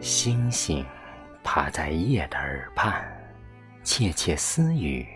[0.00, 0.84] 星星
[1.44, 3.04] 趴在夜的耳畔，
[3.84, 5.06] 窃窃私语，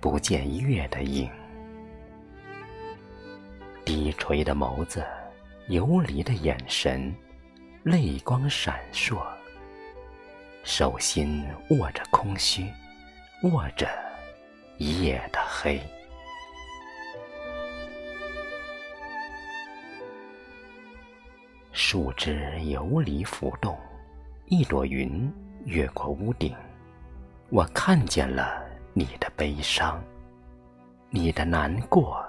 [0.00, 1.30] 不见月的影。
[3.84, 5.04] 低垂的眸子，
[5.68, 7.14] 游离的眼神，
[7.84, 9.37] 泪光闪烁。
[10.64, 12.66] 手心握着空虚，
[13.42, 13.88] 握着
[14.78, 15.80] 夜的黑。
[21.72, 23.78] 树枝游离浮动。
[24.50, 25.30] 一朵云
[25.66, 26.56] 越过屋顶，
[27.50, 28.64] 我看见了
[28.94, 30.02] 你的悲伤，
[31.10, 32.24] 你的难过、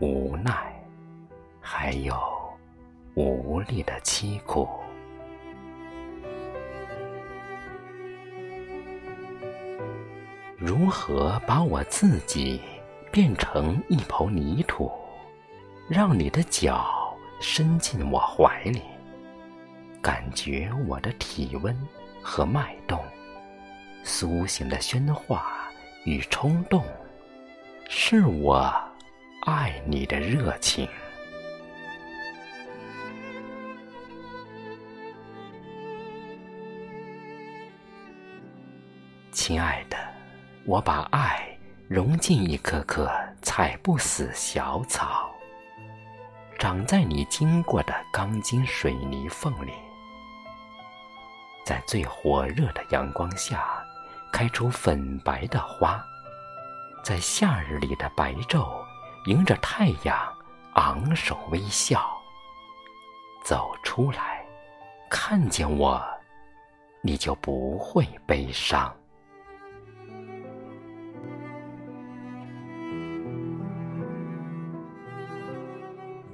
[0.00, 0.74] 无奈，
[1.60, 2.16] 还有
[3.14, 4.66] 无力的凄苦。
[10.66, 12.58] 如何把我自己
[13.12, 14.90] 变成一抔泥土，
[15.90, 18.80] 让你的脚伸进我怀里？
[20.00, 21.76] 感觉我的体温
[22.22, 22.98] 和脉动，
[24.04, 25.68] 苏醒的喧哗
[26.04, 26.82] 与冲动，
[27.90, 28.72] 是我
[29.42, 30.88] 爱你的热情。
[39.30, 39.98] 亲爱的，
[40.66, 41.46] 我把爱
[41.88, 43.10] 融进一颗颗
[43.42, 45.30] 踩不死小草，
[46.58, 49.72] 长在你经过的钢筋水泥缝里。
[51.66, 53.84] 在最火热的阳光下，
[54.32, 56.02] 开出粉白的花；
[57.02, 58.66] 在夏日里的白昼，
[59.26, 60.16] 迎着太阳
[60.76, 62.02] 昂首微笑。
[63.44, 64.42] 走出来，
[65.10, 66.02] 看见我，
[67.02, 68.90] 你就不会悲伤。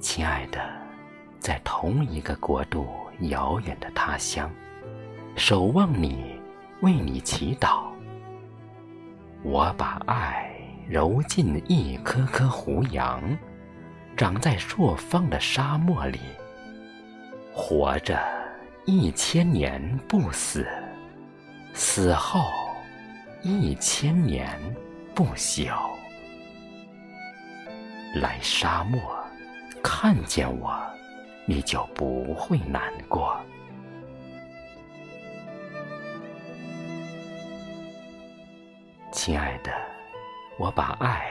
[0.01, 0.59] 亲爱的，
[1.39, 2.87] 在同一个国度，
[3.29, 4.51] 遥远的他乡。
[5.35, 6.41] 守望你，
[6.81, 7.83] 为你祈祷。
[9.43, 10.51] 我把爱
[10.89, 13.21] 揉进一颗颗胡杨，
[14.17, 16.19] 长在朔方的沙漠里，
[17.53, 18.19] 活着
[18.85, 20.67] 一千年不死，
[21.73, 22.49] 死后
[23.43, 24.59] 一千年
[25.13, 25.71] 不朽。
[28.15, 28.99] 来沙漠，
[29.93, 30.73] 看见我，
[31.45, 33.37] 你就不会难过。
[39.11, 39.69] 亲爱的，
[40.57, 41.29] 我把爱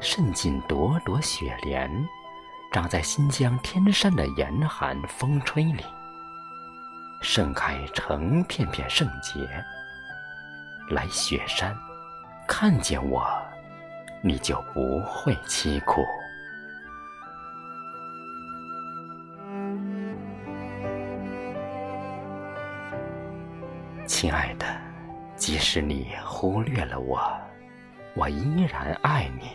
[0.00, 1.88] 渗进朵朵雪莲，
[2.72, 5.84] 长在新疆天山的严寒风吹里，
[7.22, 9.48] 盛开成片片圣洁。
[10.90, 11.74] 来雪山，
[12.48, 13.24] 看见我，
[14.20, 16.02] 你就不会凄苦。
[24.20, 24.66] 亲爱的。
[25.34, 27.18] 即使你忽略了我，
[28.14, 29.48] 我依然爱你，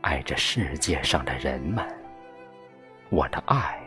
[0.00, 1.84] 爱着世界上的人们。
[3.08, 3.80] 我的爱，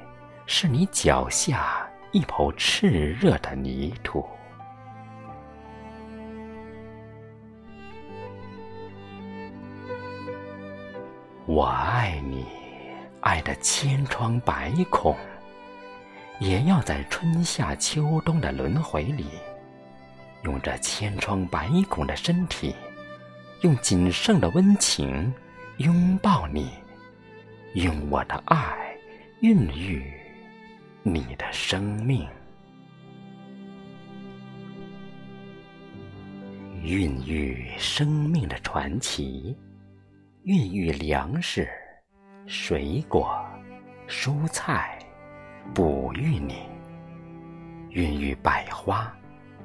[0.46, 4.28] 是你脚下一抔炽热的泥土。
[11.46, 12.46] 我爱你，
[13.22, 15.16] 爱的千疮百孔，
[16.40, 19.26] 也要在春夏秋冬的轮回里。
[20.44, 22.74] 用这千疮百孔的身体，
[23.62, 25.34] 用仅剩的温情
[25.80, 26.70] 拥抱你，
[27.74, 28.96] 用我的爱
[29.42, 30.02] 孕育
[31.04, 32.26] 你的生命，
[36.82, 39.54] 孕育生命的传奇，
[40.44, 41.68] 孕育粮食、
[42.48, 43.38] 水果、
[44.08, 44.98] 蔬菜，
[45.74, 46.64] 哺育你，
[47.90, 49.14] 孕育百花。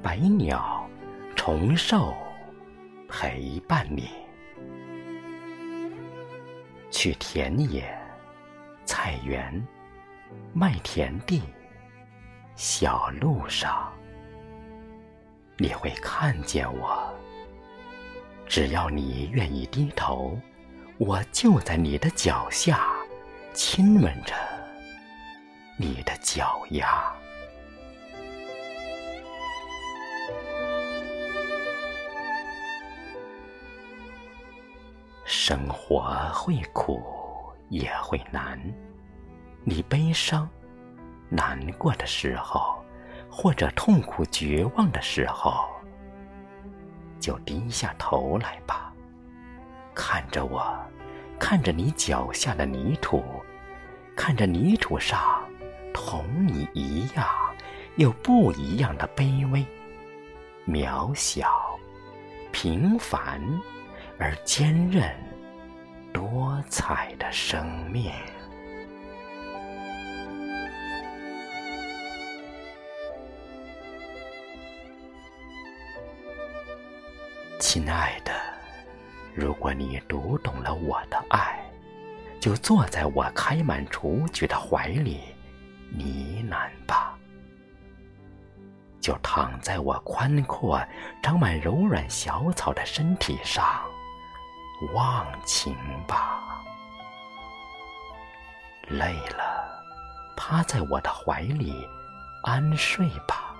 [0.03, 0.87] 百鸟、
[1.35, 2.13] 虫兽
[3.09, 4.07] 陪伴你，
[6.91, 7.91] 去田野、
[8.85, 9.65] 菜园、
[10.53, 11.41] 麦田地、
[12.55, 13.91] 小路上，
[15.57, 17.11] 你会看见我。
[18.45, 20.39] 只要你愿意低头，
[20.99, 22.89] 我就在你的脚下，
[23.53, 24.35] 亲吻着
[25.77, 27.13] 你的脚丫。
[35.25, 37.03] 生活会苦，
[37.69, 38.57] 也会难。
[39.65, 40.49] 你悲伤、
[41.29, 42.81] 难过的时候，
[43.29, 45.67] 或者痛苦绝望的时候，
[47.19, 48.93] 就低下头来吧，
[49.93, 50.73] 看着我，
[51.37, 53.21] 看着你脚下的泥土，
[54.15, 55.19] 看着泥土上
[55.95, 57.25] 同你一样
[57.95, 59.65] 又不一样的卑微、
[60.67, 61.79] 渺小、
[62.51, 63.41] 平凡
[64.19, 65.09] 而坚韧、
[66.11, 68.11] 多彩的生命。
[77.57, 78.33] 亲爱的，
[79.33, 81.57] 如果你读懂了我的爱，
[82.41, 85.21] 就坐在我开满雏菊的怀里
[85.97, 87.17] 呢喃吧；
[89.01, 90.81] 就躺在我宽阔、
[91.21, 93.83] 长满柔软小草的身体上
[94.93, 95.75] 忘情
[96.07, 96.63] 吧；
[98.87, 99.83] 累了，
[100.37, 101.87] 趴在我的怀里
[102.43, 103.55] 安睡吧。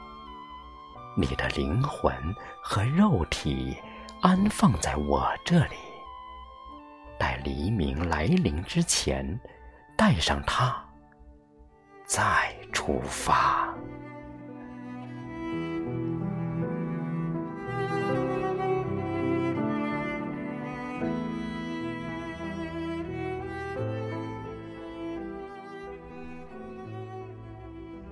[1.17, 2.13] 你的灵魂
[2.61, 3.75] 和肉体。
[4.21, 5.75] 安放在我这里，
[7.19, 9.39] 待黎明来临之前，
[9.95, 10.83] 带上它，
[12.05, 13.73] 再出发。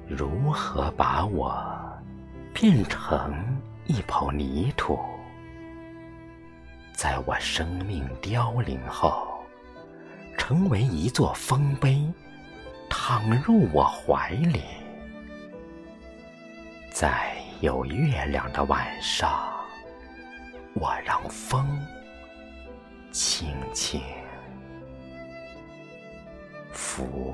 [0.07, 1.55] 如何把我
[2.53, 3.33] 变成
[3.85, 4.99] 一抔泥土？
[6.93, 9.43] 在我生命凋零后，
[10.37, 11.99] 成为一座丰碑，
[12.95, 14.61] 躺入我怀里。
[16.91, 19.51] 在有月亮的晚上，
[20.75, 21.67] 我让风
[23.11, 23.99] 轻轻
[26.71, 27.32] 拂。